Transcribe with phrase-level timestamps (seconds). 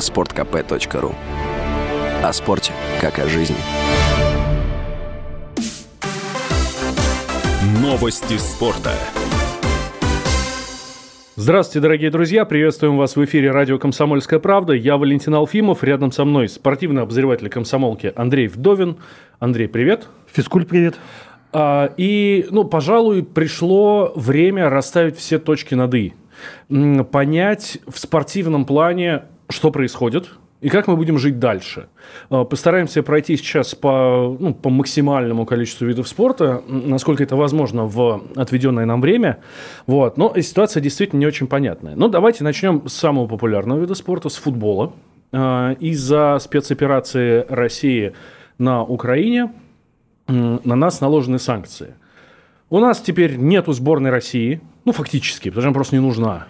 [0.00, 1.14] sportkp.ru
[2.22, 3.56] О спорте, как о жизни.
[7.80, 8.92] Новости спорта.
[11.36, 12.44] Здравствуйте, дорогие друзья!
[12.44, 14.74] Приветствуем вас в эфире радио «Комсомольская правда».
[14.74, 15.82] Я Валентин Алфимов.
[15.82, 18.96] Рядом со мной спортивный обозреватель комсомолки Андрей Вдовин.
[19.38, 20.08] Андрей, привет.
[20.30, 20.96] Физкульт, привет.
[21.52, 26.12] А, и, ну, пожалуй, пришло время расставить все точки над «и».
[27.10, 30.30] Понять в спортивном плане, что происходит–
[30.60, 31.88] и как мы будем жить дальше.
[32.28, 38.22] А, постараемся пройти сейчас по, ну, по максимальному количеству видов спорта, насколько это возможно в
[38.36, 39.38] отведенное нам время.
[39.86, 40.18] Вот.
[40.18, 41.96] Но ситуация действительно не очень понятная.
[41.96, 44.92] Но давайте начнем с самого популярного вида спорта, с футбола.
[45.32, 48.12] А, из-за спецоперации России
[48.58, 49.52] на Украине
[50.26, 51.94] на нас наложены санкции.
[52.68, 56.46] У нас теперь нету сборной России, ну, фактически, потому что она просто не нужна.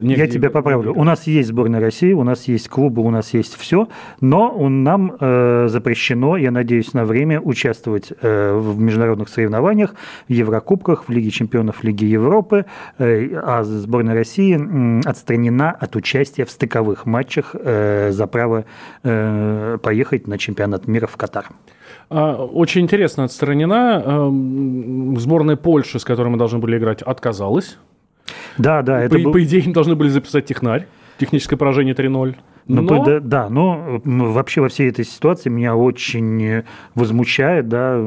[0.00, 0.22] Негде...
[0.22, 0.94] Я тебя поправлю.
[0.94, 3.88] У нас есть сборная России, у нас есть клубы, у нас есть все,
[4.20, 9.94] но нам э, запрещено, я надеюсь, на время участвовать э, в международных соревнованиях,
[10.28, 12.64] в Еврокубках, в Лиге чемпионов Лиги Европы,
[12.98, 18.64] э, а сборная России э, отстранена от участия в стыковых матчах э, за право
[19.02, 21.46] э, поехать на чемпионат мира в Катар.
[22.08, 24.02] А, очень интересно отстранена.
[24.04, 27.78] Эм, сборная Польши, с которой мы должны были играть, отказалась.
[28.58, 29.02] Да, да.
[29.02, 29.32] Это по, был...
[29.32, 30.86] по идее, им должны были записать технарь.
[31.18, 32.36] Техническое поражение 3-0.
[32.70, 32.82] Но...
[32.82, 36.62] Ну, да, да, но вообще во всей этой ситуации меня очень
[36.94, 38.00] возмущает, да,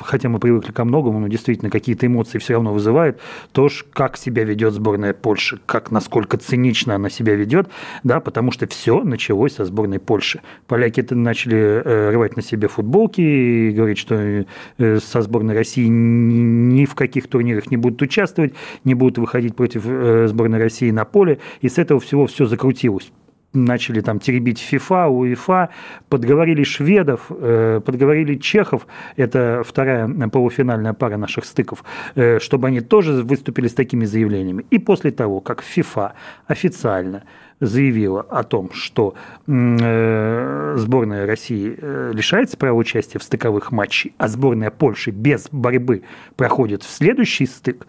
[0.00, 3.18] хотя мы привыкли ко многому, но действительно какие-то эмоции все равно вызывает,
[3.52, 7.68] то, как себя ведет сборная Польши, как насколько цинично она себя ведет,
[8.02, 10.40] да, потому что все началось со сборной Польши.
[10.66, 14.44] Поляки это начали э, рвать на себе футболки и говорить, что
[14.78, 19.84] э, со сборной России ни в каких турнирах не будут участвовать, не будут выходить против
[19.86, 23.10] э, сборной России на поле, и с этого всего все закрутилось
[23.54, 25.70] начали там теребить ФИФА, УЕФА,
[26.08, 33.22] подговорили шведов, э, подговорили чехов, это вторая полуфинальная пара наших стыков, э, чтобы они тоже
[33.22, 34.66] выступили с такими заявлениями.
[34.70, 36.14] И после того, как ФИФА
[36.46, 37.22] официально
[37.60, 39.14] заявила о том, что
[39.46, 41.76] э, сборная России
[42.12, 46.02] лишается права участия в стыковых матчах, а сборная Польши без борьбы
[46.36, 47.86] проходит в следующий стык,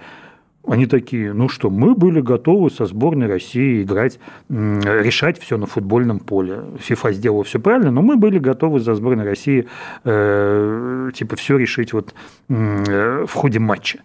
[0.67, 6.19] они такие, ну что, мы были готовы со сборной России играть, решать все на футбольном
[6.19, 6.63] поле.
[6.79, 9.67] ФИФА сделала все правильно, но мы были готовы за сборной России
[10.03, 12.13] э, типа все решить вот
[12.49, 13.99] э, в ходе матча.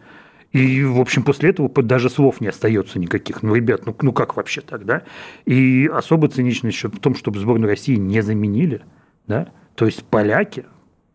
[0.53, 3.43] И, в общем, после этого даже слов не остается никаких.
[3.43, 5.03] Ну, ребят, ну, ну как вообще так, да?
[5.45, 8.83] И особо цинично еще в том, чтобы сборную России не заменили,
[9.29, 9.49] да?
[9.77, 10.65] То есть поляки,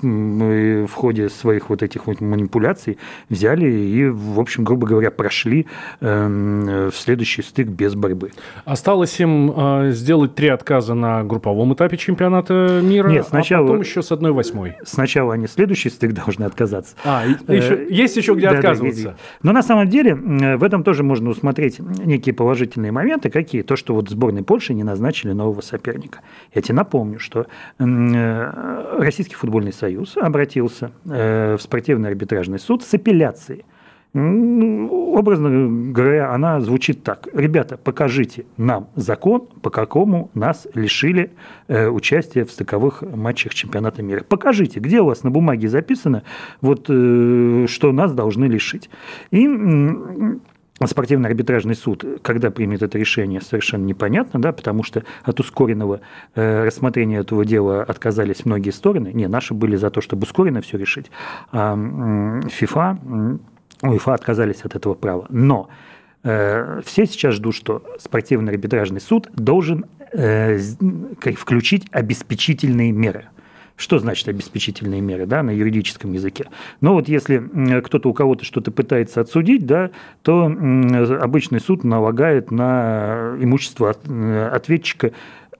[0.01, 2.97] в ходе своих вот этих вот манипуляций
[3.29, 5.67] взяли и, в общем, грубо говоря, прошли
[6.01, 8.31] эм, в следующий стык без борьбы.
[8.65, 13.81] Осталось им э, сделать три отказа на групповом этапе чемпионата мира, Нет, сначала, а потом
[13.81, 14.75] еще с одной восьмой.
[14.83, 16.95] Сначала они следующий стык должны отказаться.
[17.05, 19.03] А, еще, э, есть еще где да, отказываться.
[19.03, 23.29] Да, Но на самом деле в этом тоже можно усмотреть некие положительные моменты.
[23.29, 23.61] Какие?
[23.61, 26.19] То, что вот сборной Польши не назначили нового соперника.
[26.53, 27.47] Я тебе напомню, что
[27.79, 33.65] э, Российский футбольный союз Союз обратился э, в спортивный арбитражный суд с апелляцией.
[34.15, 37.27] Образно говоря, она звучит так.
[37.33, 41.33] Ребята, покажите нам закон, по какому нас лишили
[41.67, 44.23] э, участия в стыковых матчах чемпионата мира.
[44.27, 46.23] Покажите, где у вас на бумаге записано,
[46.61, 48.89] вот, э, что нас должны лишить.
[49.29, 49.47] И
[50.83, 56.01] спортивный арбитражный суд, когда примет это решение, совершенно непонятно, да, потому что от ускоренного
[56.35, 59.11] э, рассмотрения этого дела отказались многие стороны.
[59.13, 61.09] Не, наши были за то, чтобы ускоренно все решить,
[61.51, 61.75] а
[62.49, 62.99] ФИФА,
[63.81, 65.25] УЕФА отказались от этого права.
[65.29, 65.69] Но
[66.23, 70.57] э, все сейчас ждут, что спортивный арбитражный суд должен э,
[71.37, 73.29] включить обеспечительные меры–
[73.75, 76.45] что значит обеспечительные меры да, на юридическом языке?
[76.81, 79.91] Но вот если кто-то у кого-то что-то пытается отсудить, да,
[80.21, 85.11] то обычный суд налагает на имущество э, ответчика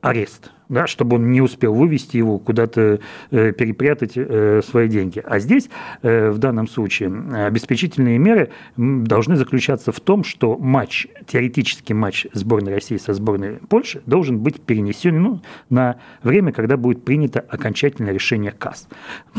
[0.02, 3.00] арест да, чтобы он не успел вывести его, куда-то
[3.32, 5.22] э, перепрятать э, свои деньги.
[5.26, 5.70] А здесь,
[6.02, 7.12] э, в данном случае,
[7.46, 14.02] обеспечительные меры должны заключаться в том, что матч, теоретический матч сборной России со сборной Польши
[14.06, 18.88] должен быть перенесен ну, на время, когда будет принято окончательное решение КАС.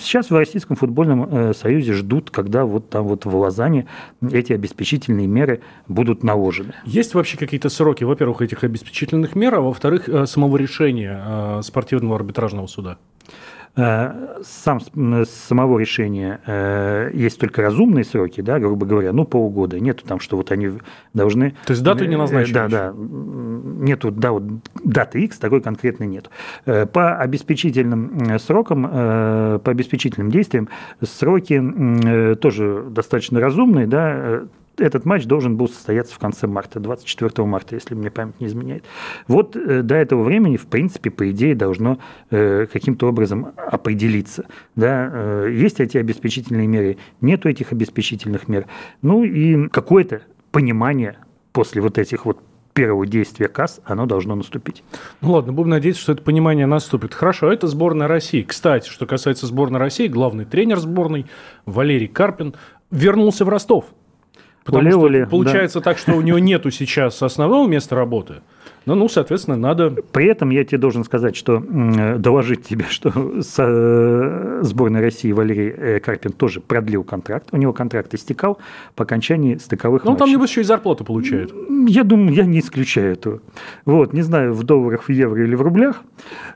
[0.01, 3.87] Сейчас в Российском футбольном союзе ждут, когда вот там вот в Лозанне
[4.23, 6.75] эти обеспечительные меры будут наложены.
[6.85, 12.67] Есть вообще какие-то сроки, во-первых, этих обеспечительных мер, а во-вторых, самого решения Э, спортивного арбитражного
[12.67, 12.99] суда?
[13.77, 14.81] Э, сам,
[15.27, 19.79] самого решения э, есть только разумные сроки, да, грубо говоря, ну, полгода.
[19.79, 20.71] Нету там, что вот они
[21.13, 21.55] должны...
[21.67, 22.55] То есть дату не назначили?
[22.55, 22.95] Да, да.
[22.97, 24.45] Нету да, вот,
[24.83, 26.31] даты X такой конкретной нет.
[26.65, 30.69] По обеспечительным срокам, по обеспечительным действиям
[31.03, 34.45] сроки тоже достаточно разумные, да,
[34.79, 38.85] этот матч должен был состояться в конце марта, 24 марта, если мне память не изменяет.
[39.29, 41.99] Вот э, до этого времени, в принципе, по идее, должно
[42.31, 44.47] э, каким-то образом определиться.
[44.75, 45.11] Да?
[45.13, 48.67] Э, есть эти обеспечительные меры, нету этих обеспечительных мер.
[49.03, 51.19] Ну и какое-то понимание
[51.53, 52.41] после вот этих вот
[52.77, 54.85] первого действия КАС, оно должно наступить.
[55.23, 57.15] Ну ладно, будем надеяться, что это понимание наступит.
[57.15, 58.43] Хорошо, это сборная России.
[58.43, 61.25] Кстати, что касается сборной России, главный тренер сборной
[61.65, 62.55] Валерий Карпин
[62.91, 63.87] вернулся в Ростов.
[64.67, 65.85] Потому что Оле, получается да.
[65.85, 68.37] так, что у него нету сейчас основного места работы.
[68.87, 69.91] Ну, ну, соответственно, надо...
[69.91, 71.61] При этом я тебе должен сказать, что
[72.19, 77.49] доложить тебе, что с э, сборной России Валерий э, Карпин тоже продлил контракт.
[77.51, 78.59] У него контракт истекал
[78.95, 81.53] по окончании стыковых Ну, там, небось, еще и зарплату получает.
[81.89, 83.41] Я думаю, я не исключаю этого.
[83.85, 86.03] Вот, не знаю, в долларах, в евро или в рублях.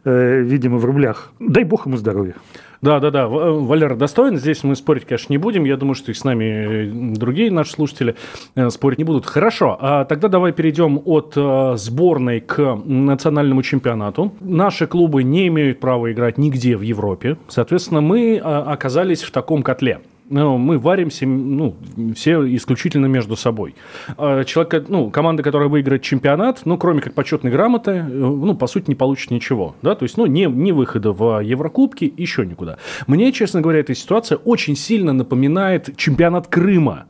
[0.04, 1.32] Э, видимо, в рублях.
[1.40, 2.34] Дай бог ему здоровья.
[2.82, 3.22] Да, да, да.
[3.24, 4.38] Э, Валера достоин.
[4.38, 5.64] Здесь мы спорить, конечно, не будем.
[5.64, 8.16] Я думаю, что и с нами э, другие наши слушатели
[8.54, 9.26] э, спорить не будут.
[9.26, 9.76] Хорошо.
[9.80, 11.36] А тогда давай перейдем от
[11.78, 14.32] сборной к национальному чемпионату.
[14.40, 17.36] Наши клубы не имеют права играть нигде в Европе.
[17.48, 20.00] Соответственно, мы оказались в таком котле
[20.30, 21.76] ну, мы варимся ну,
[22.14, 23.74] все исключительно между собой.
[24.16, 28.68] А человек, ну, команда, которая выиграет чемпионат, ну, кроме как почетной грамоты, э, ну, по
[28.68, 29.74] сути, не получит ничего.
[29.82, 29.94] Да?
[29.96, 32.78] То есть, ну, не, не выхода в Еврокубки, еще никуда.
[33.08, 37.06] Мне, честно говоря, эта ситуация очень сильно напоминает чемпионат Крыма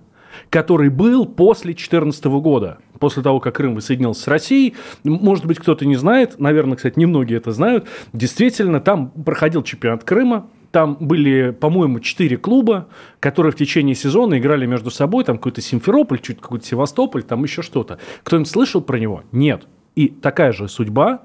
[0.48, 4.74] который был после 2014 года, после того, как Крым воссоединился с Россией.
[5.04, 7.86] Может быть, кто-то не знает, наверное, кстати, немногие это знают.
[8.12, 12.88] Действительно, там проходил чемпионат Крыма, там были, по-моему, четыре клуба,
[13.18, 15.24] которые в течение сезона играли между собой.
[15.24, 17.98] Там какой-то Симферополь, чуть какой-то Севастополь, там еще что-то.
[18.22, 19.24] Кто-нибудь слышал про него?
[19.32, 19.66] Нет.
[19.96, 21.22] И такая же судьба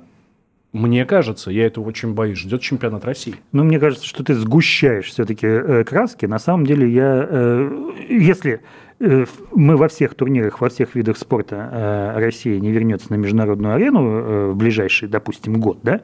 [0.76, 3.36] мне кажется, я этого очень боюсь, ждет чемпионат России.
[3.54, 6.26] Ну, мне кажется, что ты сгущаешь все-таки э, краски.
[6.26, 8.60] На самом деле, я, э, если
[9.00, 14.52] э, мы во всех турнирах, во всех видах спорта Россия не вернется на международную арену
[14.52, 16.02] в ближайший, допустим, год, да,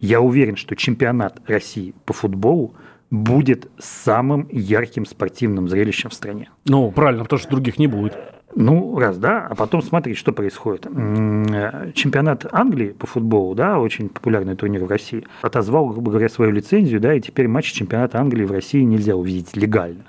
[0.00, 2.74] я уверен, что чемпионат России по футболу
[3.10, 6.50] будет самым ярким спортивным зрелищем в стране.
[6.66, 8.16] Ну, правильно, потому что других не будет.
[8.54, 10.84] Ну, раз, да, а потом смотри, что происходит.
[11.94, 17.00] Чемпионат Англии по футболу, да, очень популярный турнир в России, отозвал, грубо говоря, свою лицензию,
[17.00, 20.04] да, и теперь матчи чемпионата Англии в России нельзя увидеть легально.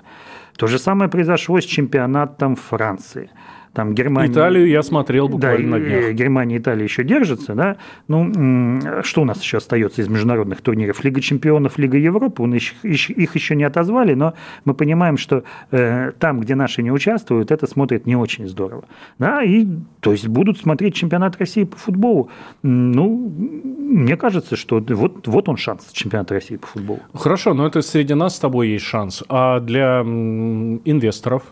[0.56, 3.30] То же самое произошло с чемпионатом Франции–
[3.72, 4.32] там Германия...
[4.32, 6.12] Италию я смотрел буквально да, на днях.
[6.12, 7.76] Германия и Италия еще держатся, да.
[8.08, 11.04] Ну, что у нас еще остается из международных турниров?
[11.04, 12.42] Лига чемпионов, Лига Европы,
[12.82, 14.34] их, их еще не отозвали, но
[14.64, 18.84] мы понимаем, что э, там, где наши не участвуют, это смотрит не очень здорово.
[19.18, 19.66] Да, и,
[20.00, 22.28] то есть будут смотреть чемпионат России по футболу.
[22.62, 27.00] Ну, мне кажется, что вот, вот он шанс чемпионата России по футболу.
[27.14, 29.22] Хорошо, но это среди нас с тобой есть шанс.
[29.28, 31.42] А для инвесторов,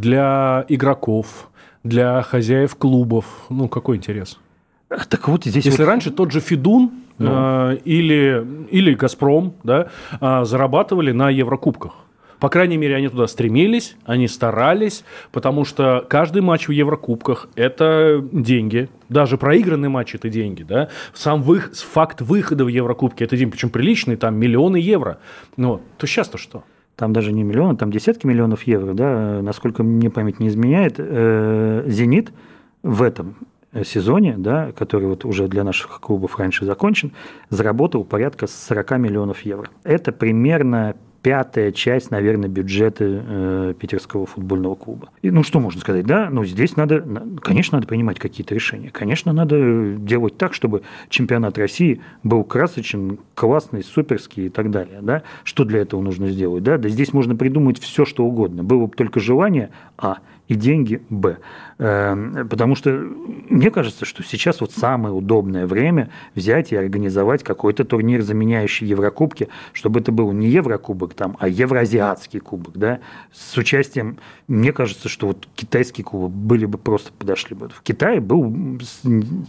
[0.00, 1.50] для игроков,
[1.84, 3.24] для хозяев клубов.
[3.50, 4.38] Ну, какой интерес?
[4.88, 5.88] Так вот здесь Если вот...
[5.88, 7.30] раньше тот же Фидун ну.
[7.72, 9.88] э, или, или Газпром да,
[10.20, 11.94] э, зарабатывали на Еврокубках.
[12.40, 18.22] По крайней мере, они туда стремились, они старались, потому что каждый матч в Еврокубках– это
[18.32, 18.88] деньги.
[19.08, 20.64] Даже проигранный матч– это деньги.
[20.64, 20.88] Да?
[21.14, 21.60] Сам вы...
[21.60, 25.18] факт выхода в Еврокубки– это деньги, причем приличный, там миллионы евро.
[25.56, 26.64] Ну, то сейчас-то что?
[27.02, 31.82] Там даже не миллионы, там десятки миллионов евро, да, насколько мне память не изменяет, э,
[31.88, 32.32] «Зенит»
[32.84, 33.34] в этом
[33.84, 37.10] сезоне, да, который вот уже для наших клубов раньше закончен,
[37.50, 39.68] заработал порядка 40 миллионов евро.
[39.82, 45.08] Это примерно пятая часть, наверное, бюджета э, питерского футбольного клуба.
[45.22, 46.28] И, ну, что можно сказать, да?
[46.30, 47.00] Ну, здесь надо,
[47.40, 48.90] конечно, надо принимать какие-то решения.
[48.90, 55.22] Конечно, надо делать так, чтобы чемпионат России был красочен, классный, суперский и так далее, да?
[55.44, 56.76] Что для этого нужно сделать, да?
[56.76, 58.64] Да здесь можно придумать все, что угодно.
[58.64, 60.18] Было бы только желание, а–
[60.52, 61.38] и деньги– Б.
[61.78, 67.84] Эм, потому что мне кажется, что сейчас вот самое удобное время взять и организовать какой-то
[67.84, 73.00] турнир, заменяющий Еврокубки, чтобы это был не Еврокубок, там, а Евроазиатский кубок, да,
[73.32, 77.68] с участием, мне кажется, что вот китайские клубы были бы просто подошли бы.
[77.68, 78.80] В Китае был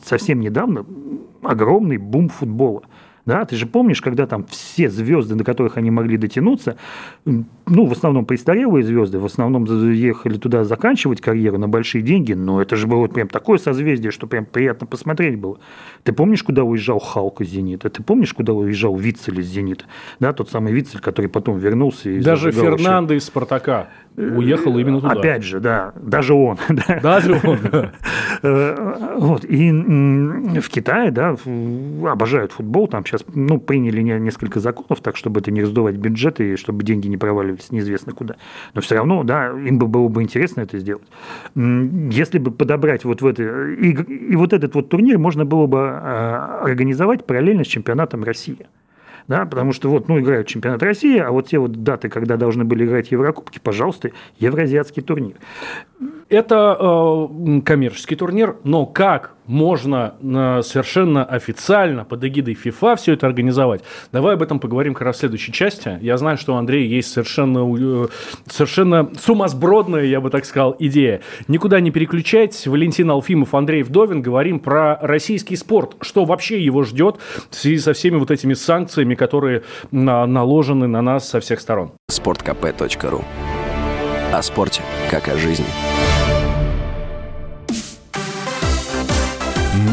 [0.03, 0.85] совсем недавно
[1.41, 2.83] огромный бум футбола.
[3.25, 6.75] Да, ты же помнишь, когда там все звезды, до которых они могли дотянуться,
[7.25, 12.61] ну, в основном престарелые звезды, в основном ехали туда заканчивать карьеру на большие деньги, но
[12.61, 15.59] это же было прям такое созвездие, что прям приятно посмотреть было.
[16.03, 17.89] Ты помнишь, куда уезжал Халк из «Зенита»?
[17.89, 19.85] Ты помнишь, куда уезжал Вицель из «Зенита»?
[20.19, 22.09] Да, тот самый Вицель, который потом вернулся.
[22.09, 25.13] И Даже Фернандо из «Спартака» уехал именно туда.
[25.13, 26.57] Опять же, да, даже он.
[27.01, 27.57] Даже он,
[28.43, 31.35] э, Вот, и в Китае, да,
[32.07, 36.55] обожают футбол, там сейчас, ну, приняли несколько законов, так, чтобы это не раздувать бюджеты, и
[36.55, 38.35] чтобы деньги не проваливались неизвестно куда.
[38.73, 41.07] Но все равно, да, им бы было бы интересно это сделать.
[41.55, 43.43] Если бы подобрать вот в это...
[43.71, 48.65] И, и вот этот вот турнир можно было бы а, организовать параллельно с чемпионатом России
[49.27, 52.65] да, потому что вот, ну, играют чемпионат России, а вот те вот даты, когда должны
[52.65, 55.35] были играть Еврокубки, пожалуйста, Евразиатский турнир.
[56.29, 63.27] Это э, коммерческий турнир, но как можно э, совершенно официально под эгидой FIFA все это
[63.27, 63.83] организовать?
[64.11, 65.99] Давай об этом поговорим как раз в следующей части.
[66.01, 68.07] Я знаю, что у Андрея есть совершенно, э,
[68.47, 71.21] совершенно сумасбродная, я бы так сказал, идея.
[71.47, 72.67] Никуда не переключайтесь.
[72.67, 74.21] Валентин Алфимов, Андрей Вдовин.
[74.21, 75.95] Говорим про российский спорт.
[76.01, 77.17] Что вообще его ждет
[77.49, 81.91] в связи со всеми вот этими санкциями, которые на, наложены на нас со всех сторон.
[82.09, 83.23] sportkp.ru
[84.31, 85.65] О спорте, как о жизни.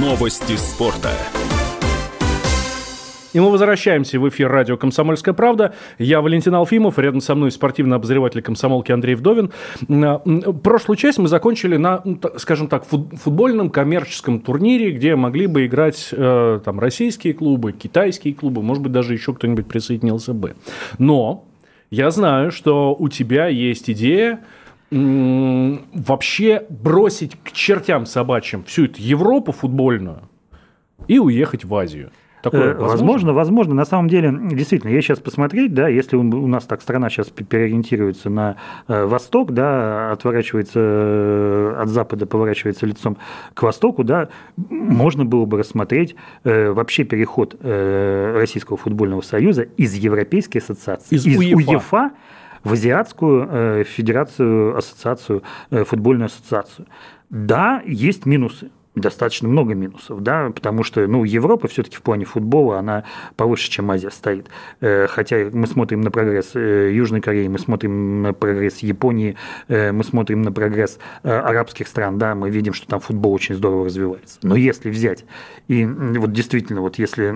[0.00, 1.12] Новости спорта.
[3.32, 5.72] И мы возвращаемся в эфир радио «Комсомольская правда».
[5.98, 9.52] Я Валентин Алфимов, рядом со мной спортивный обозреватель комсомолки Андрей Вдовин.
[10.62, 12.02] Прошлую часть мы закончили на,
[12.38, 18.62] скажем так, футбольном коммерческом турнире, где могли бы играть э, там российские клубы, китайские клубы,
[18.62, 20.56] может быть, даже еще кто-нибудь присоединился бы.
[20.98, 21.44] Но
[21.90, 24.40] я знаю, что у тебя есть идея
[24.90, 30.28] вообще бросить к чертям собачьим всю эту Европу футбольную
[31.06, 32.10] и уехать в Азию.
[32.42, 32.88] Такое возможно?
[32.88, 33.74] возможно, возможно.
[33.74, 38.30] На самом деле, действительно, я сейчас посмотреть, да, если у нас так страна сейчас переориентируется
[38.30, 38.56] на
[38.88, 43.18] э, восток, да, отворачивается э, от запада, поворачивается лицом
[43.52, 50.58] к востоку, да, можно было бы рассмотреть э, вообще переход Российского футбольного союза из Европейской
[50.58, 52.10] ассоциации, из, из УЕФА, УЕФА
[52.64, 56.86] в Азиатскую э, федерацию, ассоциацию, э, футбольную ассоциацию.
[57.30, 62.78] Да, есть минусы достаточно много минусов, да, потому что, ну, Европа все-таки в плане футбола,
[62.78, 63.04] она
[63.36, 64.48] повыше, чем Азия стоит.
[64.80, 69.36] Э, хотя мы смотрим на прогресс э, Южной Кореи, мы смотрим на прогресс Японии,
[69.68, 73.86] э, мы смотрим на прогресс арабских стран, да, мы видим, что там футбол очень здорово
[73.86, 74.38] развивается.
[74.42, 75.24] Но если взять,
[75.68, 77.34] и вот действительно, вот если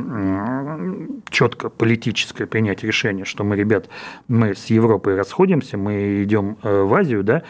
[1.31, 3.89] четко политическое принять решение, что мы, ребят,
[4.27, 7.43] мы с Европой расходимся, мы идем в Азию, да,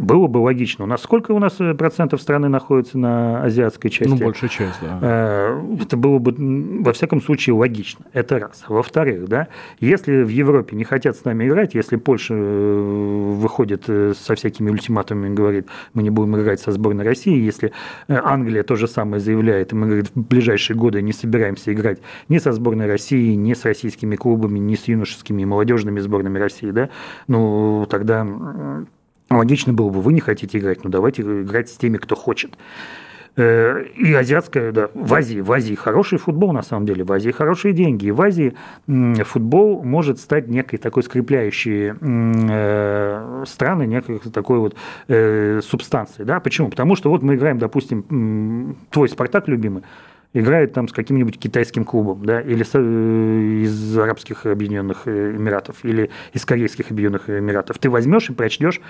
[0.00, 0.84] было бы логично.
[0.84, 4.10] У нас сколько у нас процентов страны находится на азиатской части.
[4.10, 4.98] Ну, большая часть, да.
[5.00, 6.34] Э, это было бы,
[6.82, 8.04] во всяком случае, логично.
[8.12, 8.64] Это раз.
[8.68, 9.48] Во-вторых, да,
[9.80, 14.70] если в Европе не хотят с нами играть, если Польша э, выходит э, со всякими
[14.70, 17.72] ультиматумами и говорит, мы не будем играть со сборной России, если
[18.08, 22.38] Англия то же самое заявляет, и мы, говорит, в ближайшие годы не собираемся играть ни
[22.38, 26.90] со сборной России, ни с российскими клубами, ни с юношескими и молодежными сборными России, да,
[27.28, 28.26] ну, тогда
[29.30, 32.56] логично было бы, вы не хотите играть, ну давайте играть с теми, кто хочет.
[33.34, 37.30] Э, и азиатская, да, в Азии, в Азии хороший футбол, на самом деле, в Азии
[37.30, 38.06] хорошие деньги.
[38.06, 38.54] И в Азии
[38.86, 44.76] футбол может стать некой такой скрепляющей э, страны, некой такой вот
[45.08, 46.26] э, субстанцией.
[46.26, 46.40] Да?
[46.40, 46.68] Почему?
[46.68, 49.82] Потому что вот мы играем, допустим, твой «Спартак» любимый,
[50.34, 56.44] играет там с каким-нибудь китайским клубом, да, или с, из Арабских Объединенных Эмиратов, или из
[56.44, 57.78] Корейских Объединенных Эмиратов.
[57.78, 58.80] Ты возьмешь и прочтешь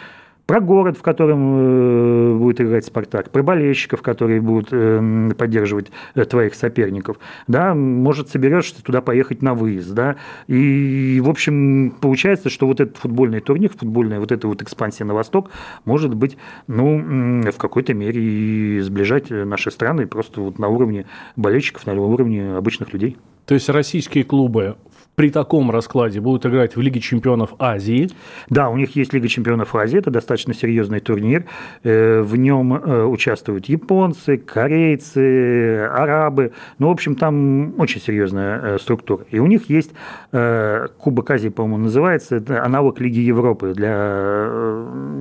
[0.53, 6.27] про город, в котором э, будет играть «Спартак», про болельщиков, которые будут э, поддерживать э,
[6.27, 7.17] твоих соперников.
[7.49, 9.95] Да, может, соберешься туда поехать на выезд.
[9.95, 10.17] Да?
[10.49, 15.15] И, в общем, получается, что вот этот футбольный турнир, футбольная вот эта вот экспансия на
[15.15, 15.49] восток
[15.87, 21.87] может быть, ну, в какой-то мере и сближать наши страны просто вот на уровне болельщиков,
[21.87, 23.17] на уровне обычных людей.
[23.47, 24.77] То есть российские клубы
[25.15, 28.11] при таком раскладе будут играть в Лиге чемпионов Азии.
[28.49, 31.45] Да, у них есть Лига чемпионов Азии, это достаточно серьезный турнир.
[31.83, 36.53] Э, в нем э, участвуют японцы, корейцы, арабы.
[36.79, 39.25] Ну, в общем, там очень серьезная э, структура.
[39.31, 39.91] И у них есть
[40.33, 44.49] Кубок Азии, по-моему, называется, это аналог Лиги Европы для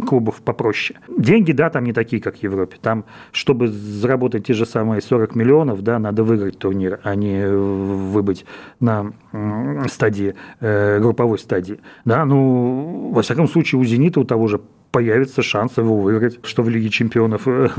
[0.07, 0.99] клубов попроще.
[1.09, 2.77] Деньги, да, там не такие, как в Европе.
[2.81, 8.45] Там, чтобы заработать те же самые 40 миллионов, да, надо выиграть турнир, а не выбыть
[8.79, 9.11] на
[9.89, 11.79] стадии, э, групповой стадии.
[12.05, 14.61] Да, ну, во всяком случае, у «Зенита», у того же
[14.91, 17.69] появится шанс его выиграть, что в Лиге чемпионов, э,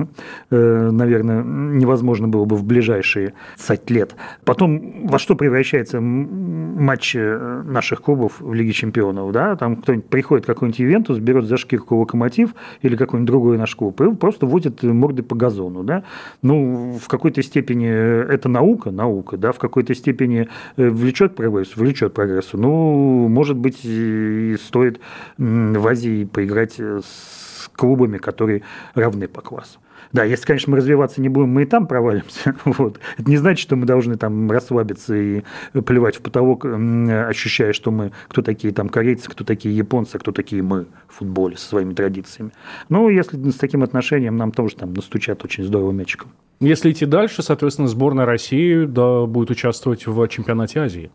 [0.51, 4.15] э, наверное, невозможно было бы в ближайшие 20 лет.
[4.45, 9.33] Потом во что превращается матч э, наших клубов в Лиге чемпионов?
[9.33, 9.57] Да?
[9.57, 14.15] Там кто-нибудь приходит, какой-нибудь Ивентус, берет за шкирку локомотив или какой-нибудь другой наш клуб и
[14.15, 15.85] просто водит морды по газону.
[15.85, 16.05] Да?
[16.41, 22.57] Ну, в какой-то степени это наука, наука, да, в какой-то степени влечет прогрессу, влечет прогрессу.
[22.57, 25.01] Ну, может быть, и стоит
[25.37, 28.63] в Азии поиграть с клубами, которые
[28.95, 29.79] равны по классу.
[30.13, 32.55] Да, если, конечно, мы развиваться не будем, мы и там провалимся.
[32.65, 33.01] Вот.
[33.17, 35.43] Это не значит, что мы должны там расслабиться и
[35.73, 40.63] плевать в потолок, ощущая, что мы кто такие там корейцы, кто такие японцы, кто такие
[40.63, 42.53] мы в футболе со своими традициями.
[42.89, 46.31] Ну, если с таким отношением нам тоже там настучат очень здорово мячиком.
[46.61, 51.11] Если идти дальше, соответственно, сборная России да, будет участвовать в чемпионате Азии.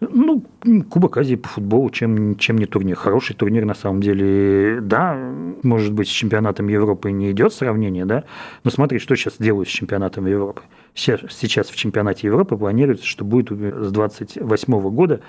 [0.00, 0.44] Ну,
[0.90, 2.94] Кубок Азии по футболу, чем, чем не турнир.
[2.94, 4.80] Хороший турнир, на самом деле.
[4.82, 5.16] Да,
[5.62, 8.24] может быть, с чемпионатом Европы не идет сравнение, да,
[8.62, 10.62] но смотри, что сейчас делают с чемпионатом Европы.
[10.94, 15.20] Сейчас, сейчас в чемпионате Европы планируется, что будет с 28 года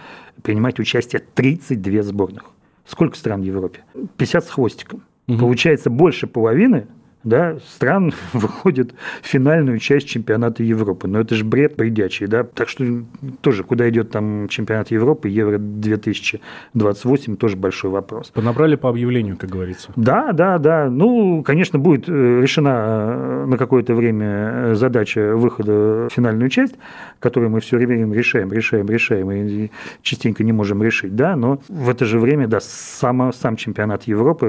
[0.41, 2.43] принимать участие 32 сборных.
[2.85, 3.83] Сколько стран в Европе?
[4.17, 5.03] 50 с хвостиком.
[5.27, 5.37] Угу.
[5.37, 6.87] Получается, больше половины
[7.23, 11.07] да, стран выходит в финальную часть чемпионата Европы.
[11.07, 12.43] Но это же бред бредячий, да.
[12.43, 13.03] Так что
[13.41, 18.29] тоже, куда идет там чемпионат Европы, Евро 2028, тоже большой вопрос.
[18.29, 19.91] Понабрали по объявлению, как говорится.
[19.95, 20.89] Да, да, да.
[20.89, 26.75] Ну, конечно, будет э, решена э, на какое-то время э, задача выхода в финальную часть,
[27.19, 31.89] которую мы все время решаем, решаем, решаем и частенько не можем решить, да, но в
[31.89, 34.45] это же время, да, сам, сам чемпионат Европы,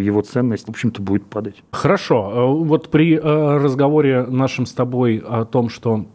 [0.00, 1.62] его ценность, в общем-то, будет падать.
[1.72, 1.99] Хорошо.
[2.00, 2.30] Хорошо.
[2.32, 6.06] Э, вот при э, разговоре нашем с тобой о том, что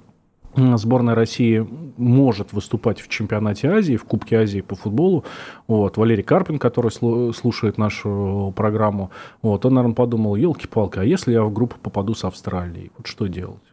[0.56, 5.26] сборная России может выступать в чемпионате Азии, в Кубке Азии по футболу.
[5.68, 9.12] Вот, Валерий Карпин, который слушает нашу программу,
[9.42, 13.28] вот, он, наверное, подумал, елки-палки, а если я в группу попаду с Австралией, вот что
[13.28, 13.64] делать?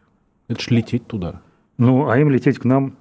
[0.49, 1.41] Это ж лететь туда.
[1.77, 2.95] Ну, а им лететь к нам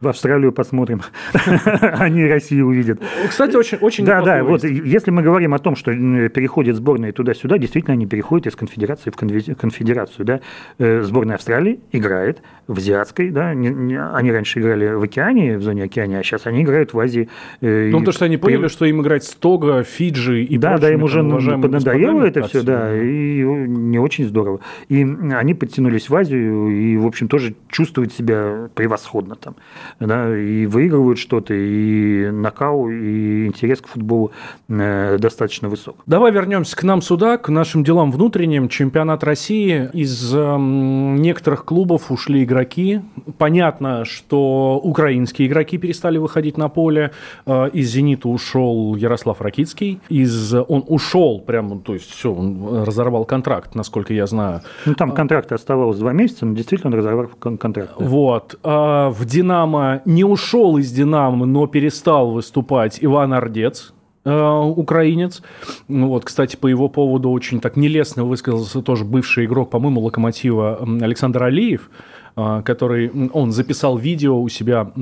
[0.00, 1.02] в Австралию посмотрим,
[1.80, 3.00] они Россию увидят.
[3.28, 7.58] Кстати, очень, очень Да, да, вот если мы говорим о том, что переходят сборные туда-сюда,
[7.58, 10.40] действительно они переходят из конфедерации в конфедерацию, да.
[10.78, 16.18] Э, сборная Австралии играет в азиатской, да, они раньше играли в океане, в зоне океана,
[16.20, 17.28] а сейчас они играют в Азии.
[17.60, 20.92] Э, ну, потому что они поняли, что им играть с Того, Фиджи и Да, да,
[20.92, 24.60] им уже поднадоело это все, да, и не очень здорово.
[24.88, 29.56] И они подтянулись в Азию и, в общем, тоже чувствуют себя превосходно там
[30.00, 34.32] да, и выигрывают что-то, и нокау, и интерес к футболу
[34.68, 35.96] э, достаточно высок.
[36.06, 38.68] Давай вернемся к нам сюда, к нашим делам внутренним.
[38.68, 39.88] Чемпионат России.
[39.92, 43.00] Из э, некоторых клубов ушли игроки.
[43.38, 47.12] Понятно, что украинские игроки перестали выходить на поле.
[47.46, 50.00] Э, из «Зенита» ушел Ярослав Ракицкий.
[50.08, 54.62] Из, он ушел прямо, то есть все, он разорвал контракт, насколько я знаю.
[54.86, 57.26] Ну, там контракт оставалось два месяца, но действительно он разорвал
[57.58, 57.92] контракт.
[57.98, 58.04] Да.
[58.04, 58.58] Вот.
[58.62, 63.92] А в «Динамо» «Динамо» не ушел из «Динамо», но перестал выступать Иван Ордец,
[64.24, 65.42] э, украинец.
[65.88, 71.44] Вот, кстати, по его поводу очень так нелестно высказался тоже бывший игрок, по-моему, «Локомотива» Александр
[71.44, 71.90] Алиев,
[72.36, 74.92] э, который, он записал видео у себя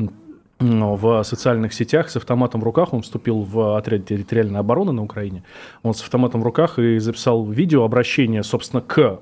[0.58, 2.94] в социальных сетях с автоматом в руках.
[2.94, 5.42] Он вступил в отряд территориальной обороны на Украине.
[5.82, 9.20] Он с автоматом в руках и записал видео обращение, собственно, к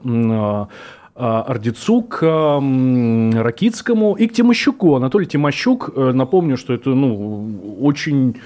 [1.17, 4.95] э, Ордицу, к Ракицкому и к Тимощуку.
[4.97, 8.37] Анатолий Тимощук, э, напомню, что это ну, очень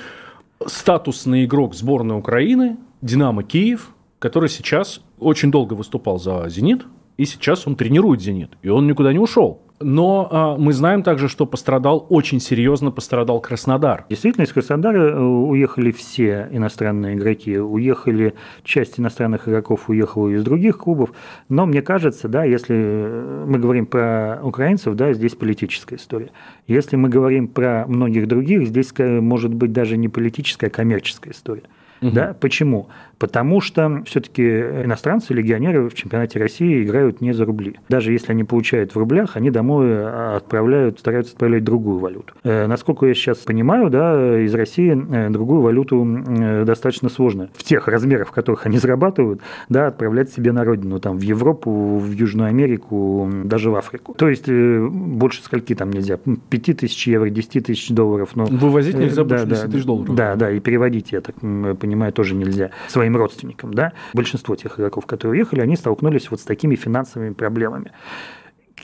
[0.66, 6.84] статусный игрок сборной Украины, Динамо Киев, который сейчас очень долго выступал за «Зенит»,
[7.16, 9.60] и сейчас он тренирует «Зенит», и он никуда не ушел.
[9.80, 14.06] Но а, мы знаем также, что пострадал, очень серьезно пострадал Краснодар.
[14.08, 17.58] Действительно, из Краснодара э, уехали все иностранные игроки.
[17.58, 21.10] Уехали, часть иностранных игроков уехала из других клубов.
[21.48, 26.30] Но мне кажется, да, если мы говорим про украинцев, да, здесь политическая история.
[26.66, 31.64] Если мы говорим про многих других, здесь может быть даже не политическая, а коммерческая история.
[32.00, 32.10] Угу.
[32.12, 32.36] Да?
[32.38, 32.88] Почему?
[33.18, 37.76] Потому что все-таки иностранцы, легионеры в чемпионате России играют не за рубли.
[37.88, 42.34] Даже если они получают в рублях, они домой а, отправляют, стараются отправлять другую валюту.
[42.44, 47.64] Э, насколько я сейчас понимаю, да, из России э, другую валюту э, достаточно сложно в
[47.64, 52.10] тех размерах, в которых они зарабатывают, да, отправлять себе на родину, там, в Европу, в
[52.12, 54.14] Южную Америку, даже в Африку.
[54.14, 56.18] То есть больше скольки там нельзя?
[56.18, 58.30] 5 тысяч евро, 10 тысяч долларов.
[58.36, 58.44] Но...
[58.44, 60.14] Вывозить нельзя больше да, 10 тысяч долларов.
[60.14, 62.70] Да, да, и переводить, я так понимаю, тоже нельзя.
[62.88, 63.72] Свои своим родственникам.
[63.72, 63.92] Да?
[64.12, 67.92] Большинство тех игроков, которые уехали, они столкнулись вот с такими финансовыми проблемами.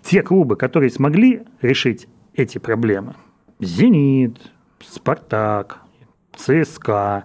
[0.03, 3.15] Те клубы, которые смогли решить эти проблемы,
[3.61, 4.39] «Зенит»,
[4.81, 5.79] «Спартак»,
[6.37, 7.25] ЦСКА,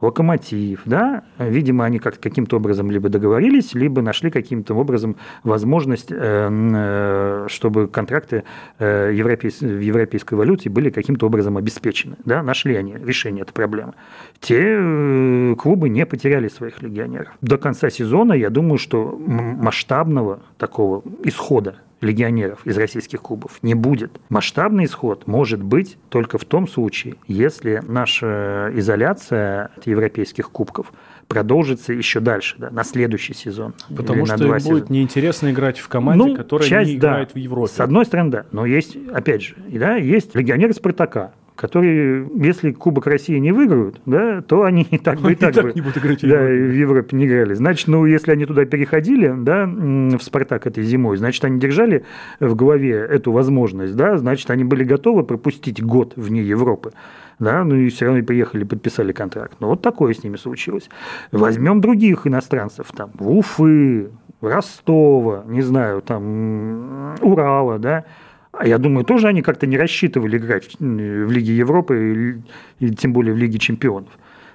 [0.00, 6.14] Локомотив, да, видимо, они как каким-то образом либо договорились, либо нашли каким-то образом возможность, э,
[6.16, 8.44] э, чтобы контракты
[8.78, 13.92] э, в европейской валюте были каким-то образом обеспечены, да, нашли они решение этой проблемы.
[14.40, 17.28] Те клубы не потеряли своих легионеров.
[17.42, 24.20] До конца сезона, я думаю, что масштабного такого исхода легионеров из российских клубов не будет.
[24.28, 30.92] Масштабный исход может быть только в том случае, если наша изоляция от европейских кубков
[31.30, 33.74] продолжится еще дальше, да, на следующий сезон.
[33.94, 34.74] Потому что им сезона.
[34.74, 37.34] будет неинтересно играть в команде, ну, которая часть, не играет да.
[37.34, 37.72] в Европе.
[37.72, 38.46] С одной стороны, да.
[38.50, 44.40] Но есть, опять же, да, есть легионеры Спартака, которые, если Кубок России не выиграют, да,
[44.40, 47.14] то они и так бы и так, бы не будут играть в да, в Европе
[47.14, 47.52] не играли.
[47.52, 52.06] Значит, ну, если они туда переходили, да, в «Спартак» этой зимой, значит, они держали
[52.40, 56.92] в голове эту возможность, да, значит, они были готовы пропустить год вне Европы
[57.38, 59.54] да, ну и все равно приехали, подписали контракт.
[59.60, 60.90] Ну, вот такое с ними случилось.
[61.32, 64.10] Возьмем других иностранцев, там, Уфы,
[64.42, 68.04] Ростова, не знаю, там, Урала, да,
[68.52, 72.42] а я думаю, тоже они как-то не рассчитывали играть в Лиге Европы
[72.78, 74.10] и тем более в Лиге Чемпионов.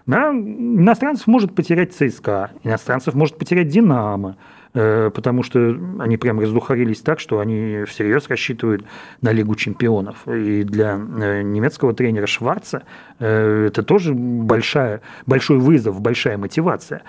[0.06, 4.38] Да, иностранцев может потерять ЦСКА, иностранцев может потерять Динамо,
[4.76, 8.86] э, потому что они прям раздухарились так, что они всерьез рассчитывают
[9.22, 10.28] на Лигу чемпионов.
[10.28, 12.84] И для э, немецкого тренера Шварца
[13.18, 17.02] э, это тоже большая, большой вызов, большая мотивация.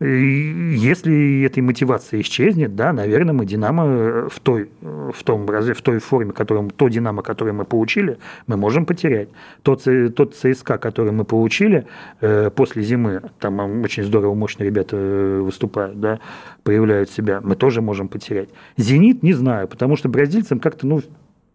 [0.00, 6.32] Если этой мотивация исчезнет, да, наверное, мы Динамо в той, в том, в той форме,
[6.32, 9.28] которую, то Динамо, которое мы получили, мы можем потерять.
[9.62, 9.84] Тот,
[10.16, 11.86] тот ЦСКА, который мы получили
[12.20, 16.18] э, после зимы, там очень здорово, мощно ребята э, выступают, да,
[16.64, 18.48] проявляют себя, мы тоже можем потерять.
[18.76, 21.02] «Зенит» не знаю, потому что бразильцам как-то, ну,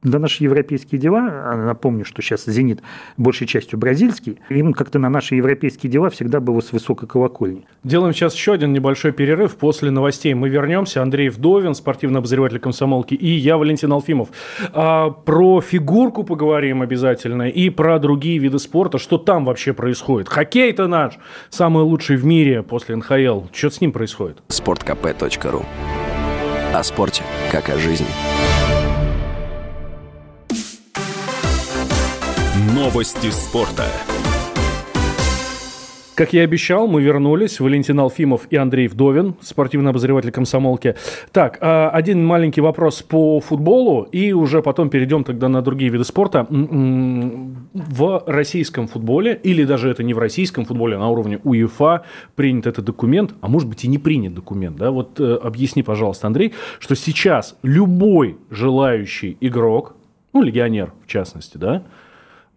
[0.03, 2.81] на наши европейские дела, а напомню, что сейчас «Зенит»
[3.17, 7.65] большей частью бразильский, им как-то на наши европейские дела всегда было с высокой колокольни.
[7.83, 9.55] Делаем сейчас еще один небольшой перерыв.
[9.57, 11.01] После новостей мы вернемся.
[11.01, 14.29] Андрей Вдовин, спортивный обозреватель комсомолки, и я, Валентин Алфимов.
[14.73, 18.97] А, про фигурку поговорим обязательно и про другие виды спорта.
[18.97, 20.29] Что там вообще происходит?
[20.29, 21.17] Хоккей-то наш
[21.49, 23.47] самый лучший в мире после НХЛ.
[23.51, 24.37] Что с ним происходит?
[24.47, 25.65] sportkp.ru
[26.73, 28.07] О спорте, как о жизни.
[32.59, 33.85] Новости спорта.
[36.13, 37.61] Как я и обещал, мы вернулись.
[37.61, 40.95] Валентин Алфимов и Андрей Вдовин, спортивный обозреватель комсомолки.
[41.31, 46.03] Так, а, один маленький вопрос по футболу, и уже потом перейдем тогда на другие виды
[46.03, 46.47] спорта.
[46.49, 52.03] В российском футболе, или даже это не в российском футболе, а на уровне УЕФА
[52.35, 54.75] принят этот документ, а может быть и не принят документ.
[54.75, 54.91] Да?
[54.91, 59.95] Вот э, объясни, пожалуйста, Андрей, что сейчас любой желающий игрок,
[60.33, 61.83] ну, легионер в частности, да,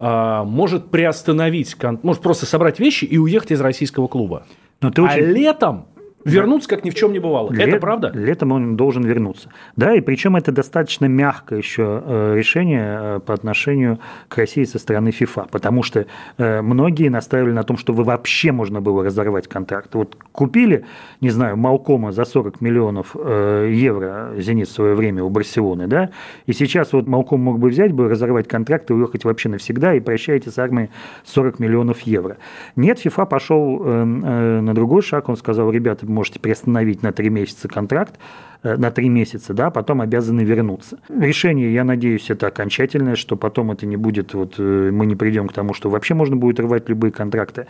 [0.03, 4.45] может приостановить, может просто собрать вещи и уехать из российского клуба.
[4.81, 5.15] Но ты очень...
[5.15, 5.87] А летом
[6.25, 7.53] Вернуться, как ни в чем не бывало.
[7.53, 8.11] Лет, это правда?
[8.15, 9.49] Летом он должен вернуться.
[9.77, 14.79] Да, и причем это достаточно мягкое еще э, решение э, по отношению к России со
[14.79, 16.07] стороны ФИФА, потому что
[16.39, 19.95] э, многие настаивали на том, что вы вообще можно было разорвать контракт.
[19.95, 20.85] Вот купили,
[21.21, 26.11] не знаю, Малкома за 40 миллионов евро «Зенит» в свое время у Барселоны, да,
[26.47, 30.01] и сейчас вот Малком мог бы взять бы, разорвать контракт и уехать вообще навсегда, и
[30.01, 30.91] прощаете с армией
[31.25, 32.39] 40 миллионов евро.
[32.77, 38.19] Нет, ФИФА пошел на другой шаг, он сказал, ребята, можете приостановить на три месяца контракт,
[38.63, 40.99] э, на три месяца, да, потом обязаны вернуться.
[41.09, 45.49] Решение, я надеюсь, это окончательное, что потом это не будет, вот э, мы не придем
[45.49, 47.67] к тому, что вообще можно будет рвать любые контракты.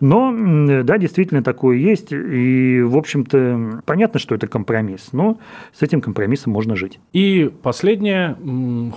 [0.00, 0.32] Но,
[0.84, 5.38] да, действительно такое есть, и, в общем-то, понятно, что это компромисс, но
[5.72, 7.00] с этим компромиссом можно жить.
[7.12, 8.36] И последнее,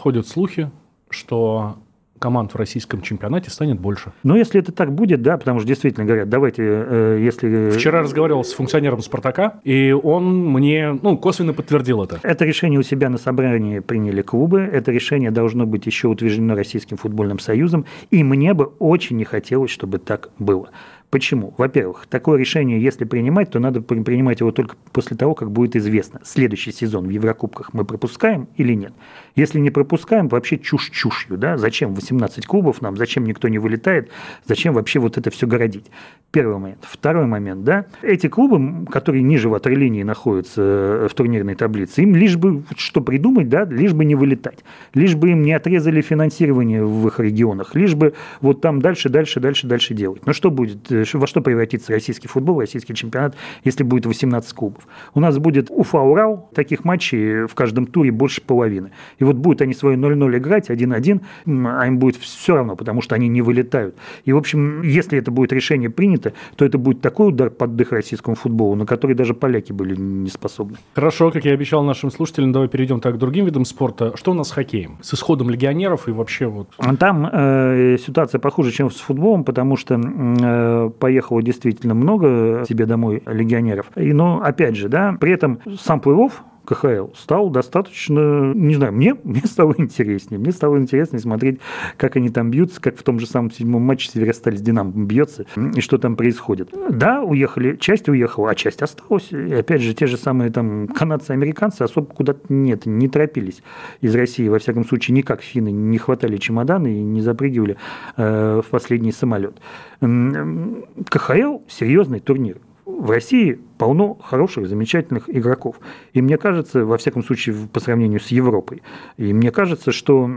[0.02, 0.70] ходят слухи,
[1.10, 1.78] что
[2.20, 4.12] команд в российском чемпионате станет больше.
[4.24, 7.72] Ну, если это так будет, да, потому что действительно говорят, давайте, э, если...
[7.72, 12.20] Вчера разговаривал с функционером «Спартака», и он мне, ну, косвенно подтвердил это.
[12.22, 16.98] Это решение у себя на собрании приняли клубы, это решение должно быть еще утверждено Российским
[16.98, 20.70] футбольным союзом, и мне бы очень не хотелось, чтобы так было.
[21.10, 21.56] Почему?
[21.58, 26.22] Во-первых, такое решение, если принимать, то надо принимать его только после того, как будет известно,
[26.24, 28.94] следующий сезон в Еврокубках мы пропускаем или нет.
[29.36, 31.38] Если не пропускаем, вообще чушь чушью.
[31.38, 31.58] Да?
[31.58, 34.12] Зачем 18 клубов нам, зачем никто не вылетает,
[34.46, 35.86] зачем вообще вот это все городить?
[36.30, 36.86] Первый момент.
[36.88, 37.64] Второй момент.
[37.64, 37.86] Да?
[38.04, 43.50] Эти клубы, которые ниже ватерлинии находятся э, в турнирной таблице, им лишь бы что придумать,
[43.50, 43.66] да?
[43.66, 44.60] лишь бы не вылетать,
[44.94, 49.40] лишь бы им не отрезали финансирование в их регионах, лишь бы вот там дальше, дальше,
[49.40, 50.24] дальше, дальше делать.
[50.28, 54.88] Но что будет во что превратится российский футбол, российский чемпионат, если будет 18 клубов.
[55.14, 58.92] У нас будет Уфа-Урал, таких матчей в каждом туре больше половины.
[59.18, 63.16] И вот будут они свой 0-0 играть, 1-1, а им будет все равно, потому что
[63.16, 63.96] они не вылетают.
[64.26, 67.92] И, в общем, если это будет решение принято, то это будет такой удар под дых
[67.92, 70.78] российскому футболу, на который даже поляки были не способны.
[70.94, 74.16] Хорошо, как я обещал нашим слушателям, давай перейдем так к другим видам спорта.
[74.16, 74.98] Что у нас с хоккеем?
[75.02, 76.70] С исходом легионеров и вообще вот...
[77.00, 83.24] Там э, ситуация похуже, чем с футболом, потому что э, поехало действительно много себе домой
[83.26, 83.88] легионеров.
[83.96, 86.32] И, но, опять же, да, при этом сам плей-офф
[86.66, 90.40] КХЛ стал достаточно, не знаю, мне, мне стало интереснее.
[90.40, 91.60] Мне стало интереснее смотреть,
[91.98, 95.46] как они там бьются, как в том же самом седьмом матче Северосталь с Динамо бьется,
[95.76, 96.74] и что там происходит.
[96.90, 99.32] Да, уехали, часть уехала, а часть осталась.
[99.32, 103.62] И опять же, те же самые там канадцы, американцы особо куда-то нет, не торопились
[104.02, 104.48] из России.
[104.48, 107.78] Во всяком случае, никак финны не хватали чемоданы и не запрыгивали
[108.18, 109.58] э, в последний самолет.
[110.00, 112.58] КХЛ– серьезный турнир
[113.00, 115.80] в России полно хороших, замечательных игроков.
[116.14, 118.82] И мне кажется, во всяком случае, по сравнению с Европой,
[119.18, 120.30] и мне кажется, что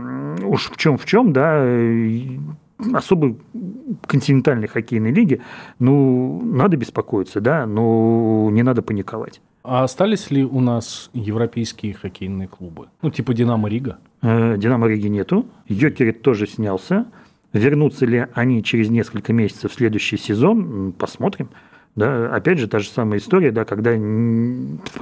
[0.43, 1.65] уж в чем в чем, да,
[2.93, 3.37] особой
[4.07, 5.41] континентальной хоккейной лиги,
[5.79, 9.41] ну, надо беспокоиться, да, но не надо паниковать.
[9.63, 12.87] А остались ли у нас европейские хоккейные клубы?
[13.01, 13.99] Ну, типа «Динамо Рига»?
[14.21, 15.45] Э, «Динамо Риги» нету.
[15.67, 17.05] «Йокерит» тоже снялся.
[17.53, 21.49] Вернутся ли они через несколько месяцев в следующий сезон, посмотрим.
[21.95, 24.99] Да, опять же, та же самая история, да, когда в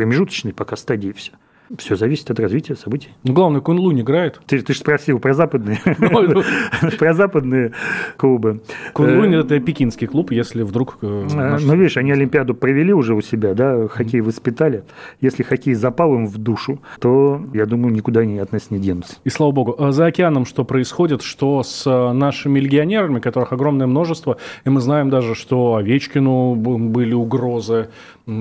[0.51, 1.32] пока стадии все.
[1.78, 3.10] Все зависит от развития событий.
[3.24, 4.42] Ну, главное, Кунлунь играет.
[4.46, 6.44] Ты, ты же спросил про западные, ну,
[7.00, 7.72] про западные
[8.18, 8.62] клубы.
[8.94, 10.98] Кунлунь– это пекинский клуб, если вдруг…
[11.02, 14.84] Э, а, ну, видишь, они Олимпиаду провели уже у себя, да, хоккей воспитали.
[15.22, 19.16] Если хоккей запал им в душу, то, я думаю, никуда они от нас не денутся.
[19.24, 19.76] И слава богу.
[19.78, 21.22] А за океаном что происходит?
[21.22, 27.14] Что с э, нашими легионерами, которых огромное множество, и мы знаем даже, что Овечкину были
[27.14, 27.90] угрозы,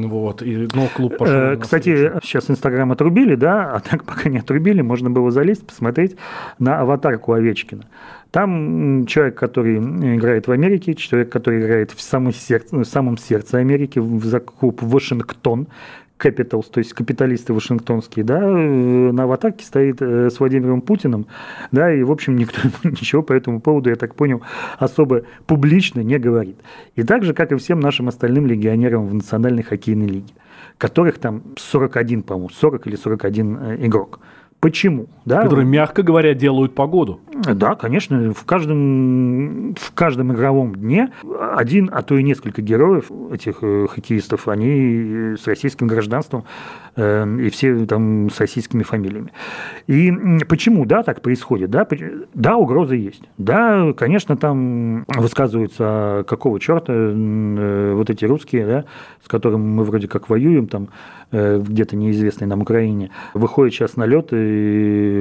[0.09, 1.35] вот, и, ну, клуб пошел.
[1.35, 6.17] Э, кстати, сейчас Инстаграм отрубили, да, а так пока не отрубили, можно было залезть, посмотреть
[6.59, 7.85] на аватарку Овечкина.
[8.31, 13.59] Там человек, который играет в Америке, человек, который играет в самом сердце, в самом сердце
[13.59, 15.67] Америки, в клуб Вашингтон,
[16.21, 21.27] Capitals, то есть капиталисты вашингтонские, да, э, на аватарке стоит э, с Владимиром Путиным,
[21.73, 24.43] да, и, в общем, никто ничего по этому поводу, я так понял,
[24.79, 26.59] особо публично не говорит.
[26.97, 30.35] И так же, как и всем нашим остальным легионерам в Национальной хоккейной лиге,
[30.79, 34.21] которых там 41, по-моему, 40 или 41 э, игрок.
[34.61, 35.07] Почему?
[35.25, 35.43] Да?
[35.43, 37.21] Которые, мягко говоря, делают погоду.
[37.33, 38.35] Да, конечно.
[38.35, 41.11] В каждом, в каждом игровом дне
[41.55, 46.45] один, а то и несколько героев этих э, хоккеистов, они с российским гражданством
[46.97, 49.33] э, и все там с российскими фамилиями.
[49.87, 50.13] И
[50.47, 51.71] почему, да, так происходит?
[51.71, 51.87] Да,
[52.35, 53.23] да угрозы есть.
[53.39, 58.85] Да, конечно, там высказываются, а какого черта э, вот эти русские, да,
[59.25, 60.89] с которыми мы вроде как воюем, там,
[61.33, 64.50] где-то неизвестной нам Украине, выходят сейчас на лед и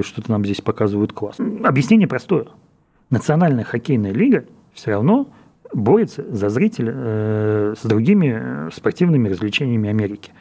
[0.05, 1.37] что-то нам здесь показывают класс.
[1.63, 2.47] Объяснение простое.
[3.09, 5.27] Национальная хоккейная лига все равно
[5.73, 10.31] борется за зрителя э, с другими спортивными развлечениями Америки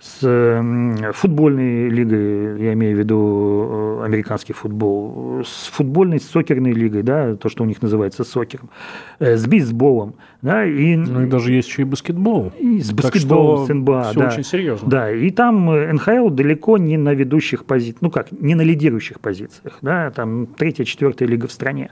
[0.00, 7.02] с футбольной лигой, я имею в виду э, американский футбол, с футбольной, с сокерной лигой,
[7.02, 8.68] да, то, что у них называется сокером,
[9.18, 10.96] э, с бейсболом, да, и...
[10.96, 12.52] Ну, и даже есть еще и баскетбол.
[12.58, 14.28] И с баскетболом, с НБА, все да.
[14.28, 14.88] очень серьезно.
[14.88, 19.20] Да, и там э, НХЛ далеко не на ведущих позициях, ну как, не на лидирующих
[19.20, 21.90] позициях, да, там третья, четвертая лига в стране.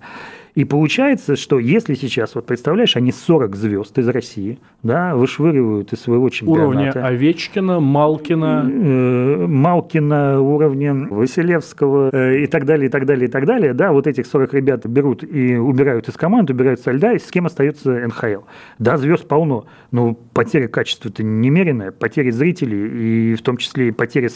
[0.55, 6.01] И получается, что если сейчас, вот представляешь, они 40 звезд из России, да, вышвыривают из
[6.01, 6.99] своего чемпионата.
[6.99, 8.71] Уровня Овечкина, Малкина.
[8.71, 13.73] Э, Малкина, уровня Василевского э, и так далее, и так далее, и так далее.
[13.73, 17.31] Да, вот этих 40 ребят берут и убирают из команды, убирают со льда, и с
[17.31, 18.43] кем остается НХЛ.
[18.79, 24.29] Да, звезд полно, но потеря качества-то немеренная, потеря зрителей, и в том числе и потеря,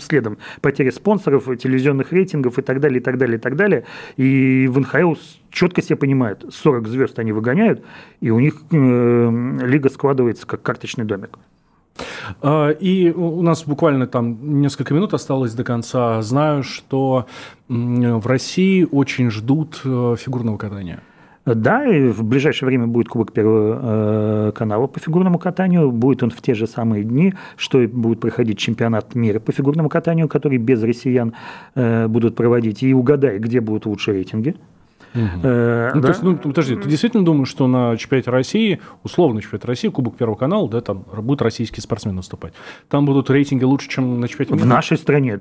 [0.00, 3.84] следом, потеря спонсоров, телевизионных рейтингов и так далее, и так далее, и так далее.
[4.16, 5.14] И в НХЛ
[5.52, 7.84] четко себе понимают, 40 звезд они выгоняют,
[8.20, 11.38] и у них э, лига складывается как карточный домик.
[12.40, 16.22] А, и у нас буквально там несколько минут осталось до конца.
[16.22, 17.26] Знаю, что
[17.68, 21.02] в России очень ждут э, фигурного катания.
[21.44, 25.90] Да, и в ближайшее время будет Кубок Первого э, канала по фигурному катанию.
[25.90, 29.88] Будет он в те же самые дни, что и будет проходить чемпионат мира по фигурному
[29.88, 31.34] катанию, который без россиян
[31.74, 32.84] э, будут проводить.
[32.84, 34.54] И угадай, где будут лучшие рейтинги.
[35.14, 35.22] Угу.
[35.42, 36.06] Э, ну, да?
[36.06, 40.16] то есть, ну, подожди, ты действительно думаешь, что на чемпионате России, условно чемпионат России, Кубок
[40.16, 42.54] Первого канала, да, там будут российские спортсмены выступать?
[42.88, 44.64] Там будут рейтинги лучше, чем на чемпионате?
[44.64, 45.40] В нашей стране,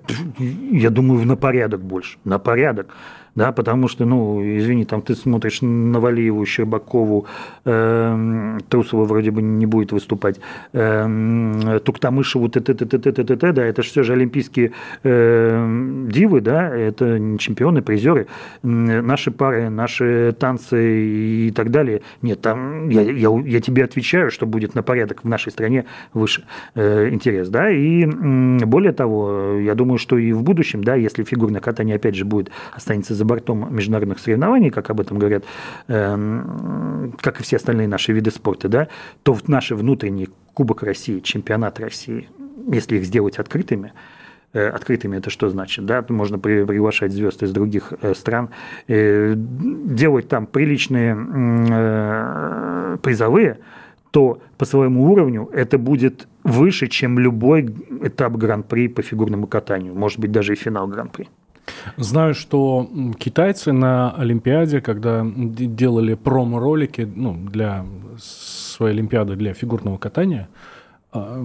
[0.72, 2.18] я думаю, на порядок больше.
[2.24, 2.90] На порядок
[3.36, 7.26] да, потому что, ну, извини, там ты смотришь на Валиеву, Щербакову,
[7.66, 10.40] эм, э, Трусова вроде бы не будет выступать,
[10.74, 14.04] эм, э, Туктамышеву, т т т т т т т т да, это же все
[14.04, 14.72] же олимпийские
[15.04, 18.28] э, дивы, да, это не чемпионы, призеры,
[18.64, 22.02] наши пары, наши танцы и так далее.
[22.22, 26.44] Нет, там, я, я, я тебе отвечаю, что будет на порядок в нашей стране выше
[26.76, 31.62] э, интерес, да, и более того, я думаю, что и в будущем, да, если фигурное
[31.62, 35.44] катание опять же будет, останется за бортом международных соревнований, как об этом говорят,
[35.88, 38.88] эм, как и все остальные наши виды спорта, да,
[39.22, 42.30] то наши внутренние Кубок России, чемпионат России,
[42.74, 43.94] если их сделать открытыми,
[44.54, 45.86] э, открытыми это что значит?
[45.86, 46.04] Да?
[46.10, 48.50] Можно приглашать звезд из других э, стран,
[48.88, 51.16] э, делать там приличные
[53.04, 53.60] призовые,
[54.10, 57.62] то по своему уровню это будет выше, чем любой
[58.04, 61.30] этап Гран-при по фигурному катанию, может быть, даже и финал Гран-при.
[61.98, 62.90] Знаю, что
[63.20, 67.86] китайцы на Олимпиаде, когда делали промо-ролики ну, для
[68.18, 70.50] своей Олимпиады для фигурного катания,
[71.12, 71.44] а,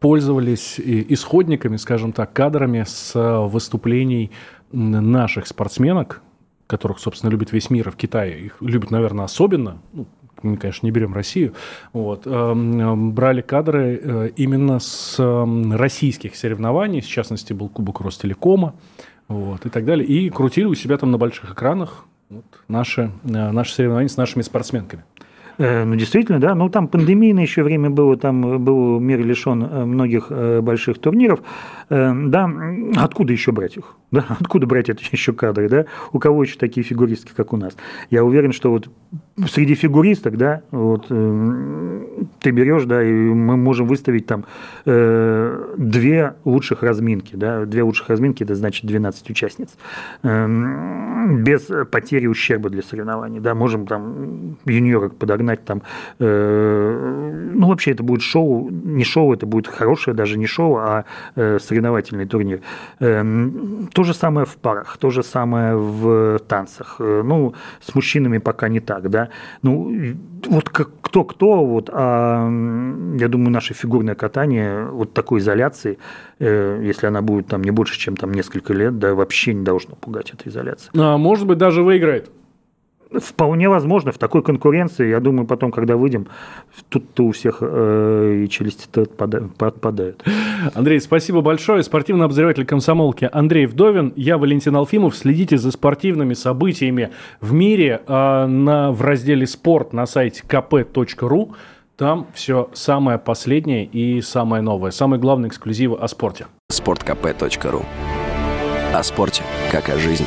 [0.00, 3.12] пользовались исходниками, скажем так, кадрами с
[3.48, 4.30] выступлений
[4.72, 6.22] наших спортсменок,
[6.66, 10.06] которых, собственно, любит весь мир, а в Китае их любят, наверное, особенно, ну,
[10.42, 11.54] мы, конечно, не берем Россию,
[11.92, 15.16] вот, брали кадры э, именно с
[15.72, 18.74] российских соревнований, в частности, был Кубок Ростелекома,
[19.28, 20.06] вот, и так далее.
[20.06, 24.42] И крутили у себя там на больших экранах вот, наши, э, наши соревнования с нашими
[24.42, 25.04] спортсменками.
[25.58, 26.54] Э, ну, действительно, да.
[26.54, 30.30] Ну, там пандемийное еще время было, там был мир лишен э, многих
[30.62, 31.42] больших турниров.
[31.88, 32.50] Да,
[32.96, 33.96] откуда еще брать их?
[34.12, 35.86] Да, откуда брать эти еще кадры, да?
[36.12, 37.74] У кого еще такие фигуристки, как у нас?
[38.10, 38.90] Я уверен, что вот
[39.48, 41.10] среди фигуристок, да, вот
[42.40, 44.44] ты берешь, да, и мы можем выставить там
[44.84, 49.70] э, две лучших разминки, да, две лучших разминки, это значит 12 участниц,
[50.22, 50.46] э,
[51.38, 55.82] без потери ущерба для соревнований, да, можем там юниорок подогнать там,
[56.18, 61.04] э, ну, вообще это будет шоу, не шоу, это будет хорошее даже не шоу, а
[61.36, 62.60] э, соревновательный турнир.
[63.00, 63.22] Э,
[63.92, 68.68] то же самое в парах, то же самое в танцах, э, ну, с мужчинами пока
[68.68, 69.21] не так, да,
[69.62, 72.48] ну, вот кто-кто, вот, а
[73.18, 75.98] я думаю, наше фигурное катание вот такой изоляции,
[76.38, 79.94] э, если она будет там не больше, чем там несколько лет, да, вообще не должно
[79.94, 80.90] пугать эта изоляция.
[80.94, 82.30] А может быть, даже выиграет.
[83.20, 86.28] Вполне возможно, в такой конкуренции, я думаю, потом, когда выйдем,
[86.88, 90.24] тут-то у всех э, и челюсти-то отпадают.
[90.74, 91.82] Андрей, спасибо большое.
[91.82, 94.12] Спортивный обозреватель комсомолки Андрей Вдовин.
[94.16, 95.16] Я Валентин Алфимов.
[95.16, 101.54] Следите за спортивными событиями в мире э, на, в разделе «Спорт» на сайте kp.ru.
[101.96, 104.90] Там все самое последнее и самое новое.
[104.90, 106.46] Самые главные эксклюзивы о спорте.
[106.72, 107.84] sportkp.ru
[108.94, 110.26] О спорте, как о жизни.